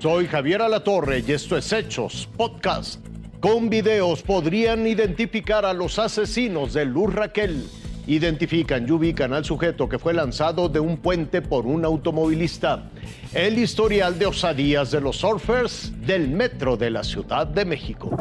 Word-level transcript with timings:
Soy 0.00 0.28
Javier 0.28 0.62
Alatorre 0.62 1.22
y 1.26 1.32
esto 1.32 1.58
es 1.58 1.70
Hechos 1.74 2.26
Podcast. 2.34 3.06
Con 3.38 3.68
videos 3.68 4.22
podrían 4.22 4.86
identificar 4.86 5.66
a 5.66 5.74
los 5.74 5.98
asesinos 5.98 6.72
de 6.72 6.86
Luz 6.86 7.12
Raquel. 7.12 7.66
Identifican 8.06 8.88
y 8.88 8.92
ubican 8.92 9.34
al 9.34 9.44
sujeto 9.44 9.90
que 9.90 9.98
fue 9.98 10.14
lanzado 10.14 10.70
de 10.70 10.80
un 10.80 10.96
puente 10.96 11.42
por 11.42 11.66
un 11.66 11.84
automovilista. 11.84 12.88
El 13.34 13.58
historial 13.58 14.18
de 14.18 14.24
osadías 14.24 14.90
de 14.90 15.02
los 15.02 15.18
surfers 15.18 15.92
del 16.00 16.30
metro 16.30 16.78
de 16.78 16.90
la 16.90 17.04
Ciudad 17.04 17.46
de 17.46 17.66
México. 17.66 18.16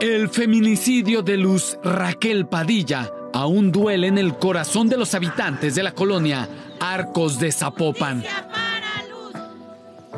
El 0.00 0.28
feminicidio 0.28 1.20
de 1.20 1.36
Luz 1.36 1.76
Raquel 1.82 2.46
Padilla 2.46 3.10
aún 3.32 3.72
duele 3.72 4.06
en 4.06 4.18
el 4.18 4.36
corazón 4.36 4.88
de 4.88 4.96
los 4.96 5.14
habitantes 5.14 5.74
de 5.74 5.82
la 5.82 5.90
colonia 5.90 6.48
Arcos 6.78 7.40
de 7.40 7.50
Zapopan. 7.50 8.22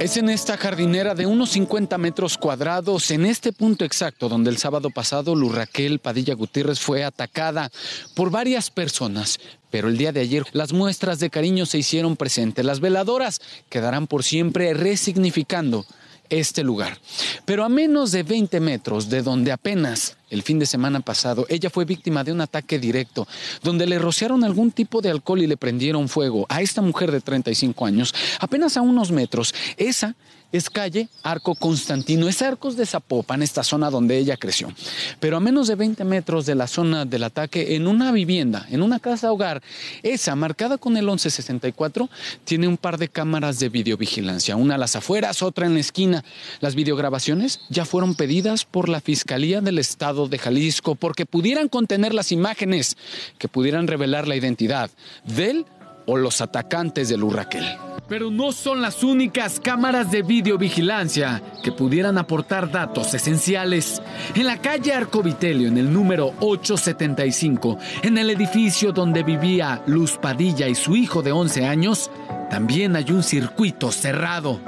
Es 0.00 0.16
en 0.16 0.28
esta 0.28 0.56
jardinera 0.56 1.16
de 1.16 1.26
unos 1.26 1.50
50 1.50 1.98
metros 1.98 2.38
cuadrados, 2.38 3.10
en 3.10 3.26
este 3.26 3.52
punto 3.52 3.84
exacto 3.84 4.28
donde 4.28 4.48
el 4.48 4.56
sábado 4.56 4.90
pasado 4.90 5.34
Luz 5.34 5.52
Raquel 5.52 5.98
Padilla 5.98 6.34
Gutiérrez 6.34 6.78
fue 6.78 7.02
atacada 7.02 7.72
por 8.14 8.30
varias 8.30 8.70
personas. 8.70 9.40
Pero 9.72 9.88
el 9.88 9.98
día 9.98 10.12
de 10.12 10.20
ayer 10.20 10.44
las 10.52 10.72
muestras 10.72 11.18
de 11.18 11.30
cariño 11.30 11.66
se 11.66 11.78
hicieron 11.78 12.16
presentes. 12.16 12.64
Las 12.64 12.78
veladoras 12.78 13.40
quedarán 13.68 14.06
por 14.06 14.22
siempre 14.22 14.72
resignificando 14.72 15.84
este 16.30 16.62
lugar. 16.62 16.98
Pero 17.44 17.64
a 17.64 17.68
menos 17.68 18.12
de 18.12 18.22
20 18.22 18.60
metros 18.60 19.08
de 19.08 19.22
donde 19.22 19.52
apenas 19.52 20.16
el 20.30 20.42
fin 20.42 20.58
de 20.58 20.66
semana 20.66 21.00
pasado 21.00 21.46
ella 21.48 21.70
fue 21.70 21.84
víctima 21.84 22.24
de 22.24 22.32
un 22.32 22.40
ataque 22.40 22.78
directo, 22.78 23.26
donde 23.62 23.86
le 23.86 23.98
rociaron 23.98 24.44
algún 24.44 24.70
tipo 24.70 25.00
de 25.00 25.10
alcohol 25.10 25.42
y 25.42 25.46
le 25.46 25.56
prendieron 25.56 26.08
fuego 26.08 26.46
a 26.48 26.60
esta 26.60 26.82
mujer 26.82 27.10
de 27.12 27.20
35 27.20 27.86
años, 27.86 28.14
apenas 28.40 28.76
a 28.76 28.82
unos 28.82 29.10
metros. 29.10 29.54
Esa 29.76 30.14
es 30.50 30.70
calle 30.70 31.08
Arco 31.22 31.54
Constantino, 31.54 32.28
es 32.28 32.40
Arcos 32.40 32.76
de 32.76 32.86
Zapopan, 32.86 33.42
esta 33.42 33.62
zona 33.62 33.90
donde 33.90 34.16
ella 34.16 34.36
creció. 34.36 34.72
Pero 35.20 35.36
a 35.36 35.40
menos 35.40 35.68
de 35.68 35.74
20 35.74 36.04
metros 36.04 36.46
de 36.46 36.54
la 36.54 36.66
zona 36.66 37.04
del 37.04 37.24
ataque, 37.24 37.76
en 37.76 37.86
una 37.86 38.12
vivienda, 38.12 38.66
en 38.70 38.82
una 38.82 38.98
casa 38.98 39.30
hogar, 39.30 39.62
esa 40.02 40.34
marcada 40.36 40.78
con 40.78 40.96
el 40.96 41.04
1164, 41.04 42.08
tiene 42.44 42.68
un 42.68 42.76
par 42.76 42.98
de 42.98 43.08
cámaras 43.08 43.58
de 43.58 43.68
videovigilancia, 43.68 44.56
una 44.56 44.76
a 44.76 44.78
las 44.78 44.96
afueras, 44.96 45.42
otra 45.42 45.66
en 45.66 45.74
la 45.74 45.80
esquina. 45.80 46.24
Las 46.60 46.74
videograbaciones 46.74 47.60
ya 47.68 47.84
fueron 47.84 48.14
pedidas 48.14 48.64
por 48.64 48.88
la 48.88 49.00
Fiscalía 49.00 49.60
del 49.60 49.78
Estado 49.78 50.28
de 50.28 50.38
Jalisco 50.38 50.94
porque 50.94 51.26
pudieran 51.26 51.68
contener 51.68 52.14
las 52.14 52.32
imágenes 52.32 52.96
que 53.38 53.48
pudieran 53.48 53.86
revelar 53.86 54.26
la 54.26 54.36
identidad 54.36 54.90
de 55.24 55.50
él 55.50 55.66
o 56.08 56.16
los 56.16 56.40
atacantes 56.40 57.08
de 57.08 57.16
Lurraquel. 57.16 57.64
Pero 58.08 58.30
no 58.30 58.52
son 58.52 58.80
las 58.80 59.04
únicas 59.04 59.60
cámaras 59.60 60.10
de 60.10 60.22
videovigilancia 60.22 61.42
que 61.62 61.72
pudieran 61.72 62.16
aportar 62.16 62.70
datos 62.70 63.12
esenciales. 63.12 64.02
En 64.34 64.46
la 64.46 64.56
calle 64.56 64.94
Arcovitelio, 64.94 65.68
en 65.68 65.76
el 65.76 65.92
número 65.92 66.32
875, 66.40 67.78
en 68.02 68.16
el 68.16 68.30
edificio 68.30 68.92
donde 68.92 69.22
vivía 69.22 69.82
Luz 69.86 70.16
Padilla 70.16 70.68
y 70.68 70.74
su 70.74 70.96
hijo 70.96 71.22
de 71.22 71.32
11 71.32 71.66
años, 71.66 72.10
también 72.50 72.96
hay 72.96 73.12
un 73.12 73.22
circuito 73.22 73.92
cerrado. 73.92 74.58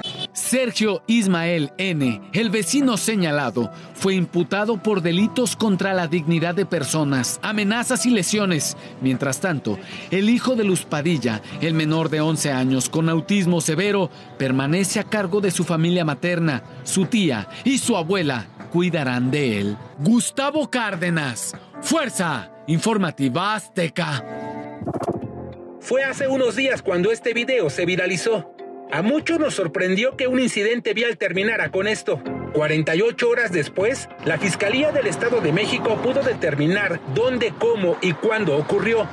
Sergio 0.40 1.02
Ismael 1.06 1.70
N., 1.76 2.20
el 2.32 2.50
vecino 2.50 2.96
señalado, 2.96 3.70
fue 3.94 4.14
imputado 4.14 4.82
por 4.82 5.02
delitos 5.02 5.54
contra 5.54 5.92
la 5.92 6.08
dignidad 6.08 6.54
de 6.54 6.66
personas, 6.66 7.38
amenazas 7.42 8.06
y 8.06 8.10
lesiones. 8.10 8.76
Mientras 9.00 9.40
tanto, 9.40 9.78
el 10.10 10.30
hijo 10.30 10.56
de 10.56 10.64
Luz 10.64 10.86
Padilla, 10.86 11.42
el 11.60 11.74
menor 11.74 12.08
de 12.08 12.22
11 12.22 12.52
años 12.52 12.88
con 12.88 13.08
autismo 13.08 13.60
severo, 13.60 14.10
permanece 14.38 14.98
a 14.98 15.04
cargo 15.04 15.40
de 15.40 15.50
su 15.50 15.62
familia 15.62 16.04
materna. 16.04 16.64
Su 16.82 17.04
tía 17.06 17.46
y 17.62 17.78
su 17.78 17.96
abuela 17.96 18.48
cuidarán 18.72 19.30
de 19.30 19.60
él. 19.60 19.76
Gustavo 19.98 20.70
Cárdenas, 20.70 21.54
Fuerza 21.82 22.50
Informativa 22.66 23.54
Azteca. 23.54 24.24
Fue 25.80 26.02
hace 26.02 26.26
unos 26.28 26.56
días 26.56 26.82
cuando 26.82 27.12
este 27.12 27.34
video 27.34 27.70
se 27.70 27.84
viralizó. 27.84 28.54
A 28.92 29.02
muchos 29.02 29.38
nos 29.38 29.54
sorprendió 29.54 30.16
que 30.16 30.26
un 30.26 30.40
incidente 30.40 30.94
vial 30.94 31.16
terminara 31.16 31.70
con 31.70 31.86
esto. 31.86 32.20
48 32.54 33.28
horas 33.28 33.52
después, 33.52 34.08
la 34.24 34.36
Fiscalía 34.36 34.90
del 34.90 35.06
Estado 35.06 35.40
de 35.40 35.52
México 35.52 36.00
pudo 36.02 36.24
determinar 36.24 37.00
dónde, 37.14 37.54
cómo 37.56 37.98
y 38.02 38.14
cuándo 38.14 38.56
ocurrió. 38.56 39.08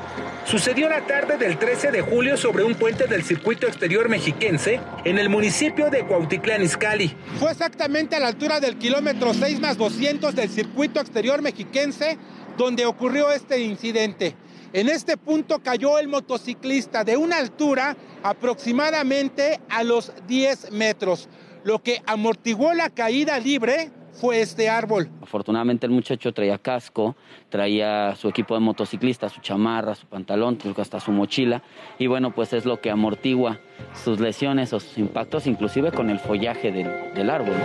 Sucedió 0.45 0.89
la 0.89 1.05
tarde 1.05 1.37
del 1.37 1.59
13 1.59 1.91
de 1.91 2.01
julio 2.01 2.37
sobre 2.37 2.63
un 2.63 2.73
puente 2.73 3.05
del 3.05 3.23
circuito 3.23 3.67
exterior 3.67 4.09
mexiquense 4.09 4.79
en 5.05 5.19
el 5.19 5.29
municipio 5.29 5.91
de 5.91 6.05
Cuautitlán 6.07 6.63
Izcalli. 6.63 7.15
Fue 7.37 7.51
exactamente 7.51 8.15
a 8.15 8.19
la 8.19 8.27
altura 8.29 8.59
del 8.59 8.79
kilómetro 8.79 9.35
6 9.35 9.59
más 9.59 9.77
200 9.77 10.33
del 10.33 10.49
circuito 10.49 10.99
exterior 10.99 11.43
mexiquense 11.43 12.17
donde 12.57 12.87
ocurrió 12.87 13.31
este 13.31 13.59
incidente. 13.61 14.35
En 14.77 14.89
este 14.89 15.17
punto 15.17 15.57
cayó 15.57 15.97
el 15.97 16.07
motociclista 16.07 17.03
de 17.03 17.17
una 17.17 17.37
altura 17.37 17.97
aproximadamente 18.21 19.59
a 19.71 19.83
los 19.83 20.13
10 20.27 20.71
metros. 20.71 21.29
Lo 21.63 21.81
que 21.81 22.03
amortiguó 22.05 22.75
la 22.75 22.91
caída 22.91 23.39
libre 23.39 23.89
fue 24.11 24.39
este 24.39 24.69
árbol. 24.69 25.09
Afortunadamente 25.19 25.87
el 25.87 25.91
muchacho 25.91 26.31
traía 26.31 26.59
casco, 26.59 27.15
traía 27.49 28.15
su 28.15 28.29
equipo 28.29 28.53
de 28.53 28.59
motociclista, 28.59 29.29
su 29.29 29.41
chamarra, 29.41 29.95
su 29.95 30.05
pantalón, 30.05 30.59
hasta 30.77 30.99
su 30.99 31.11
mochila 31.11 31.63
y 31.97 32.05
bueno, 32.05 32.35
pues 32.35 32.53
es 32.53 32.65
lo 32.65 32.79
que 32.79 32.91
amortigua 32.91 33.59
sus 34.03 34.19
lesiones 34.19 34.73
o 34.73 34.79
sus 34.79 34.99
impactos, 34.99 35.47
inclusive 35.47 35.91
con 35.91 36.11
el 36.11 36.19
follaje 36.19 36.71
del, 36.71 37.15
del 37.15 37.31
árbol. 37.31 37.55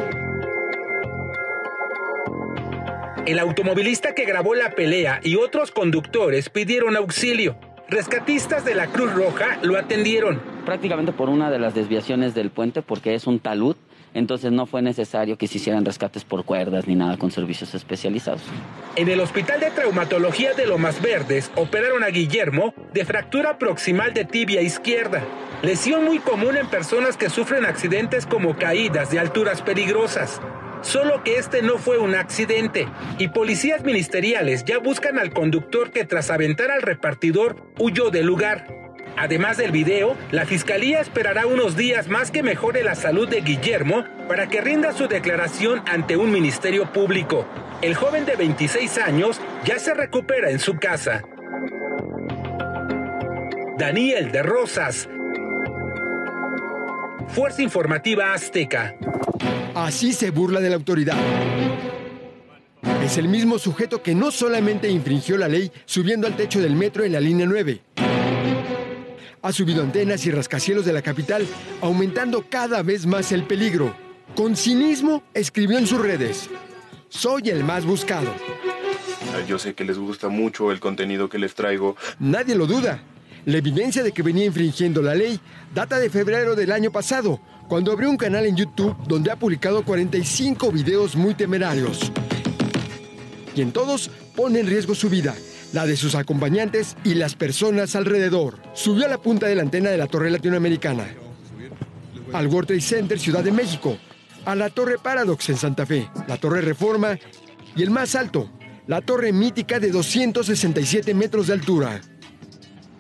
El 3.25 3.39
automovilista 3.39 4.17
que 4.17 4.25
grabó 4.25 4.57
la 4.57 4.71
pelea 4.71 5.21
y 5.23 5.37
otros 5.37 5.71
conductores 5.71 6.49
pidieron 6.49 6.97
auxilio. 6.97 7.57
Rescatistas 7.89 8.65
de 8.65 8.75
la 8.75 8.89
Cruz 8.89 9.15
Roja 9.15 9.61
lo 9.63 9.79
atendieron. 9.79 10.43
Prácticamente 10.67 11.13
por 11.13 11.29
una 11.29 11.49
de 11.49 11.61
las 11.61 11.73
desviaciones 11.73 12.35
del 12.35 12.51
puente, 12.51 12.83
porque 12.83 13.15
es 13.15 13.29
un 13.29 13.39
talud, 13.39 13.77
entonces 14.13 14.51
no 14.51 14.67
fue 14.67 14.83
necesario 14.83 15.39
que 15.39 15.47
se 15.47 15.59
hicieran 15.59 15.85
rescates 15.85 16.25
por 16.25 16.45
cuerdas 16.45 16.89
ni 16.89 16.97
nada 16.97 17.17
con 17.17 17.31
servicios 17.31 17.77
especializados. 17.77 18.43
En 18.97 19.09
el 19.09 19.21
Hospital 19.21 19.61
de 19.61 19.71
Traumatología 19.71 20.55
de 20.55 20.67
Lomas 20.67 21.01
Verdes 21.01 21.53
operaron 21.55 22.03
a 22.03 22.09
Guillermo 22.09 22.75
de 22.93 23.05
fractura 23.05 23.57
proximal 23.57 24.13
de 24.15 24.25
tibia 24.25 24.63
izquierda, 24.63 25.23
lesión 25.63 26.05
muy 26.05 26.19
común 26.19 26.57
en 26.57 26.67
personas 26.67 27.17
que 27.17 27.31
sufren 27.31 27.67
accidentes 27.67 28.27
como 28.27 28.57
caídas 28.57 29.13
de 29.13 29.21
alturas 29.21 29.63
peligrosas. 29.63 30.41
Solo 30.83 31.23
que 31.23 31.37
este 31.37 31.63
no 31.63 31.79
fue 31.79 31.99
un 31.99 32.15
accidente 32.15 32.89
y 33.19 33.29
policías 33.29 33.85
ministeriales 33.85 34.65
ya 34.65 34.79
buscan 34.79 35.19
al 35.19 35.33
conductor 35.33 35.93
que 35.93 36.05
tras 36.05 36.31
aventar 36.31 36.71
al 36.71 36.83
repartidor 36.83 37.57
huyó 37.79 38.11
del 38.11 38.27
lugar. 38.27 38.67
Además 39.17 39.59
del 39.59 39.71
video, 39.71 40.17
la 40.31 40.45
fiscalía 40.45 41.01
esperará 41.01 41.47
unos 41.47 41.77
días 41.77 42.09
más 42.09 42.31
que 42.31 42.43
mejore 42.43 42.83
la 42.83 42.95
salud 42.95 43.29
de 43.29 43.43
Guillermo 43.43 44.05
para 44.27 44.49
que 44.49 44.61
rinda 44.61 44.93
su 44.93 45.07
declaración 45.07 45.83
ante 45.87 46.17
un 46.17 46.33
ministerio 46.33 46.93
público. 46.93 47.47
El 47.83 47.95
joven 47.95 48.25
de 48.25 48.37
26 48.37 48.99
años 48.99 49.41
ya 49.65 49.79
se 49.79 49.95
recupera 49.95 50.51
en 50.51 50.59
su 50.59 50.77
casa. 50.77 51.23
Daniel 53.79 54.33
de 54.33 54.43
Rosas. 54.43 55.09
Fuerza 57.29 57.63
Informativa 57.63 58.33
Azteca. 58.33 58.95
Así 59.75 60.13
se 60.13 60.31
burla 60.31 60.61
de 60.61 60.69
la 60.69 60.77
autoridad. 60.77 61.17
Es 63.03 63.17
el 63.17 63.29
mismo 63.29 63.59
sujeto 63.59 64.03
que 64.03 64.15
no 64.15 64.31
solamente 64.31 64.91
infringió 64.91 65.39
la 65.39 65.49
ley 65.49 65.73
subiendo 65.87 66.27
al 66.27 66.37
techo 66.37 66.61
del 66.61 66.77
metro 66.77 67.05
en 67.05 67.13
la 67.13 67.21
línea 67.21 67.47
9. 67.47 67.81
Ha 69.41 69.53
subido 69.53 69.83
antenas 69.83 70.25
y 70.27 70.31
rascacielos 70.31 70.85
de 70.85 70.93
la 70.93 71.03
capital, 71.03 71.47
aumentando 71.81 72.45
cada 72.49 72.83
vez 72.83 73.07
más 73.07 73.33
el 73.33 73.45
peligro. 73.45 73.95
Con 74.37 74.57
cinismo 74.57 75.23
escribió 75.35 75.79
en 75.79 75.87
sus 75.87 76.01
redes, 76.01 76.49
soy 77.09 77.49
el 77.49 77.65
más 77.65 77.85
buscado. 77.85 78.33
Yo 79.49 79.59
sé 79.59 79.75
que 79.75 79.85
les 79.85 79.99
gusta 79.99 80.29
mucho 80.29 80.71
el 80.71 80.81
contenido 80.81 81.29
que 81.29 81.39
les 81.39 81.55
traigo. 81.55 81.97
Nadie 82.19 82.55
lo 82.55 82.67
duda. 82.67 83.03
La 83.45 83.59
evidencia 83.59 84.05
de 84.05 84.13
que 84.13 84.23
venía 84.23 84.45
infringiendo 84.45 85.03
la 85.03 85.15
ley 85.15 85.41
data 85.75 85.99
de 85.99 86.11
febrero 86.11 86.55
del 86.55 86.71
año 86.71 86.93
pasado, 86.93 87.41
cuando 87.69 87.93
abrió 87.93 88.11
un 88.11 88.17
canal 88.17 88.47
en 88.47 88.57
YouTube 88.57 88.97
donde 89.07 89.31
ha 89.31 89.37
publicado 89.37 89.85
45 89.85 90.71
videos 90.73 91.17
muy 91.17 91.35
temerarios. 91.35 92.13
Y 93.55 93.61
en 93.61 93.73
todos 93.73 94.11
pone 94.37 94.61
en 94.61 94.67
riesgo 94.67 94.95
su 94.95 95.09
vida, 95.09 95.35
la 95.73 95.87
de 95.87 95.97
sus 95.97 96.15
acompañantes 96.15 96.97
y 97.05 97.15
las 97.15 97.35
personas 97.35 97.97
alrededor. 97.97 98.59
Subió 98.75 99.07
a 99.07 99.09
la 99.09 99.19
punta 99.19 99.47
de 99.47 99.55
la 99.55 99.63
antena 99.63 99.91
de 99.91 99.99
la 99.99 100.07
Torre 100.07 100.31
Latinoamericana, 100.31 101.07
al 102.33 102.47
World 102.47 102.69
Trade 102.69 102.81
Center 102.81 103.19
Ciudad 103.19 103.45
de 103.45 103.53
México, 103.53 103.97
a 104.45 104.55
la 104.55 104.71
Torre 104.71 104.97
Paradox 104.99 105.49
en 105.51 105.57
Santa 105.57 105.87
Fe, 105.87 106.09
la 106.27 106.37
Torre 106.37 106.61
Reforma 106.61 107.19
y 107.77 107.83
el 107.83 107.91
más 107.91 108.15
alto, 108.15 108.51
la 108.87 109.01
Torre 109.01 109.33
Mítica 109.33 109.79
de 109.79 109.91
267 109.91 111.15
metros 111.15 111.47
de 111.47 111.53
altura. 111.55 112.01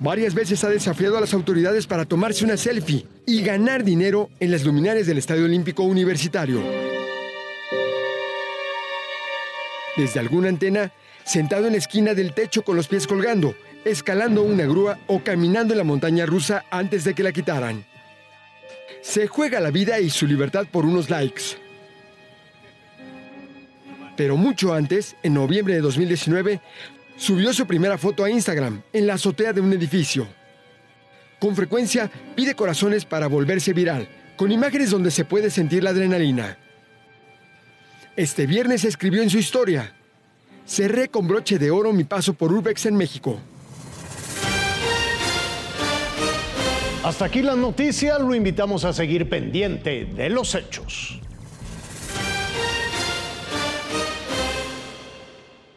Varias 0.03 0.35
veces 0.35 0.65
ha 0.65 0.69
desafiado 0.69 1.17
a 1.17 1.21
las 1.21 1.33
autoridades 1.33 1.87
para 1.87 2.05
tomarse 2.05 2.45
una 2.45 2.57
selfie 2.57 3.07
y 3.25 3.41
ganar 3.41 3.85
dinero 3.85 4.31
en 4.41 4.51
las 4.51 4.65
luminarias 4.65 5.07
del 5.07 5.19
Estadio 5.19 5.45
Olímpico 5.45 5.85
Universitario. 5.85 6.61
Desde 9.97 10.19
alguna 10.19 10.49
antena, 10.49 10.93
sentado 11.23 11.67
en 11.67 11.75
la 11.75 11.79
esquina 11.79 12.15
del 12.15 12.35
techo 12.35 12.65
con 12.65 12.75
los 12.75 12.89
pies 12.89 13.07
colgando, 13.07 13.55
escalando 13.85 14.43
una 14.43 14.65
grúa 14.65 14.99
o 15.07 15.23
caminando 15.23 15.73
en 15.73 15.79
la 15.79 15.85
montaña 15.85 16.27
rusa 16.27 16.65
antes 16.73 17.05
de 17.05 17.15
que 17.15 17.23
la 17.23 17.31
quitaran. 17.31 17.85
Se 19.03 19.29
juega 19.29 19.61
la 19.61 19.71
vida 19.71 20.01
y 20.01 20.11
su 20.11 20.27
libertad 20.27 20.67
por 20.69 20.85
unos 20.85 21.11
likes. 21.11 21.43
Pero 24.17 24.37
mucho 24.37 24.75
antes, 24.75 25.15
en 25.23 25.35
noviembre 25.35 25.75
de 25.75 25.81
2019, 25.81 26.61
subió 27.23 27.53
su 27.53 27.69
primera 27.69 27.97
foto 27.99 28.25
a 28.25 28.31
Instagram 28.31 28.83
en 28.93 29.07
la 29.07 29.15
azotea 29.15 29.53
de 29.53 29.61
un 29.61 29.73
edificio. 29.73 30.27
Con 31.39 31.55
frecuencia 31.55 32.11
pide 32.35 32.57
corazones 32.57 33.05
para 33.05 33.29
volverse 33.29 33.73
viral, 33.73 34.09
con 34.37 34.51
imágenes 34.51 34.91
donde 34.91 35.13
se 35.13 35.25
puede 35.25 35.49
sentir 35.49 35.85
la 35.85 35.91
adrenalina. 35.91 36.59
Este 38.17 38.45
viernes 38.45 38.85
escribió 38.85 39.23
en 39.23 39.31
su 39.31 39.39
historia, 39.39 39.95
cerré 40.67 41.09
con 41.09 41.29
broche 41.29 41.61
de 41.61 41.71
oro 41.71 41.93
mi 41.93 42.03
paso 42.03 42.35
por 42.35 42.53
Urbex 42.53 42.87
en 42.87 42.97
México. 42.97 43.39
Hasta 47.05 47.25
aquí 47.25 47.43
la 47.43 47.55
noticia, 47.55 48.19
lo 48.19 48.35
invitamos 48.35 48.85
a 48.85 48.93
seguir 48.93 49.29
pendiente 49.29 50.07
de 50.07 50.29
los 50.29 50.57
hechos. 50.57 51.22